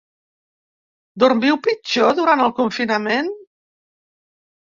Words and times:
Dormiu 1.23 1.59
pitjor 1.67 2.17
durant 2.21 2.41
el 2.45 2.53
confinament? 2.61 3.29